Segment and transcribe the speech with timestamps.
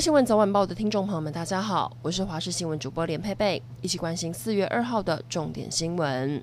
[0.00, 6.40] 新闻早晚报的听众朋友们，大家好，我是华视新闻主播连佩佩，一起关心四月二号的重点新闻。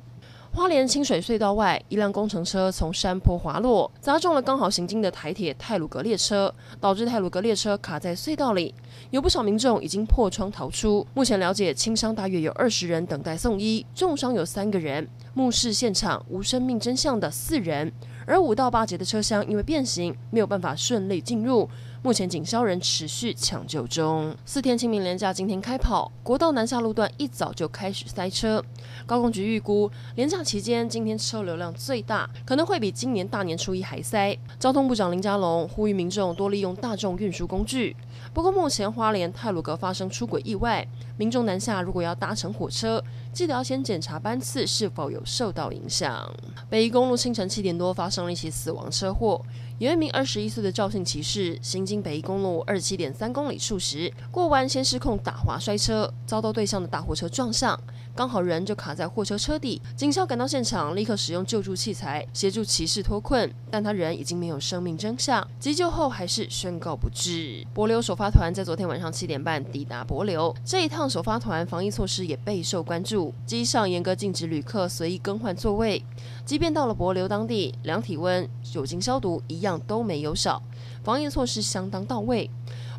[0.53, 8.75] 花莲清水隧道外，一辆工程车从山坡滑落，砸中了刚好行经的台铁泰鲁格列车，导致泰鲁格列车卡在隧道里。
[9.11, 11.07] 有不少民众已经破窗逃出。
[11.13, 15.07] 目前了解，轻伤大约有二十人等待送医，重伤有三个人。
[15.33, 17.91] 目视现场无生命真相的四人，
[18.25, 21.69] 而五到八节的车厢因为变形，没有办法顺利进入。
[22.05, 24.31] 目前警消人持续抢救中。
[24.45, 28.63] 四天清明连假今天开跑，国道南下路段一早就开始塞车。
[29.07, 34.37] 高公局预估，连假期间今天车流量最大，可能会比今年大年初一还塞。
[34.59, 37.95] 交通部长林佳龙呼吁民众多利用大众运输工具。
[38.35, 43.03] 不过目前花莲太鲁阁发生出轨意外，民众南下如果要搭乘火车，
[43.33, 46.31] 记得要先检查班次是否有受到影响。
[46.69, 49.41] 北宜公路清晨七点多发生了一起死亡车祸。
[49.77, 57.79] 有一名二十一岁的赵姓骑士行经北一公路二十七点三公里处时，过弯先失控打滑摔车，遭到对向的大货车撞上，
[58.15, 59.81] 刚好人就卡在货车车底。
[59.95, 67.65] 警消赶到现场，立刻使用救助器材协助骑士脱困，但他人已经没有生命征象，急救后还是宣告不治。
[67.73, 76.03] 帛琉首发团在昨天晚上七点半抵达帛琉，这一趟首发团防疫措施也备受关注，机上严格禁止旅客随意更换座位，
[76.45, 80.61] 即便到了帛琉当地，量体温、酒精消毒一样都没有少，
[81.05, 82.49] 防疫措施相当到位。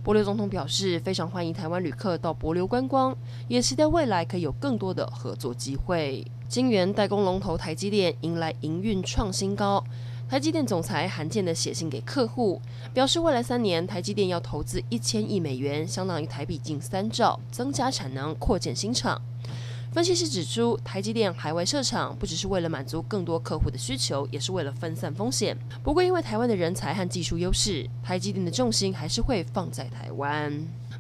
[0.05, 3.13] 帛琉总统表示，非常欢迎台湾旅客到帛琉观光，
[3.49, 6.25] 也期待未来可以有更多的合作机会。
[6.49, 9.83] 晶圆代工龙头台积电迎来营运创新高，
[10.29, 12.63] 台积电总裁罕见的写信给客户，
[12.95, 19.21] 表示未来三年台积电要投资一千亿美元，相当于台币近三兆，增加产能，扩建新厂。
[19.97, 25.57] 分析师指出，台积电海外设厂不只是为了满足更多客户的需求，也是为了分散风险。
[25.83, 30.53] 不过，因为台湾的人才和技术优势，台积电的重心还是会放在台湾。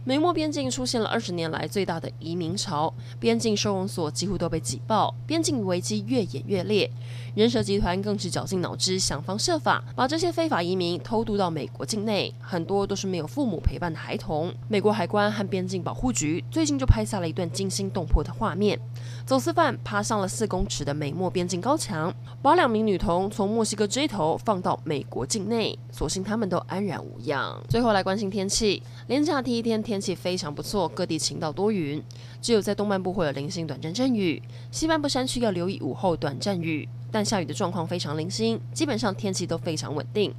[0.08, 6.88] 美墨边境出现了二十年来最大的移民潮，边境收容所几乎都被挤爆，边境危机越演越烈。
[7.34, 14.54] 人蛇集团更是绞尽脑汁，想方设法把这些非法移民偷渡到美国境内，很多都是没有父母陪伴的孩童。
[14.68, 18.78] 美国海关和边境保护局最近就拍下了一段惊心动魄的画面：
[19.26, 27.60] 走私犯爬上了四公尺的美墨边境高墙，把两名女童从墨西哥街头放到美国境内，所幸他们都安然无恙。
[27.68, 29.95] 最后来关心天气，连假第一天天。
[29.96, 32.02] 天气非常不错，各地晴到多云，
[32.42, 40.34] 只有在东半部会有零星短暂阵雨，西半部山区要留意午后短暂雨，但下雨的状况非常零星，基本上天气都非常稳定。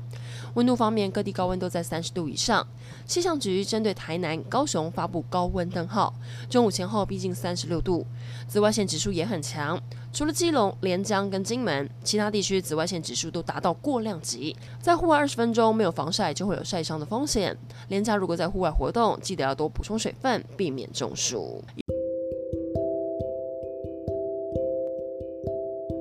[0.53, 2.67] 温度方面，各地高温都在三十度以上。
[3.07, 6.13] 气象局针对台南、高雄发布高温灯号，
[6.47, 8.05] 中午前后逼近三十六度，
[8.47, 9.81] 紫外线指数也很强。
[10.13, 17.57] 除了基隆、连江跟金门，其他地区紫外线指数都达到过量级，在户外二十分钟没有防晒就会有晒伤的风险。
[17.87, 21.63] 连假如果在户外活动，记得要多补充水分，避免中暑。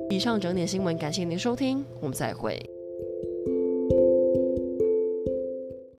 [0.09, 2.76] 以上整点新闻，感谢您收听，我们再会。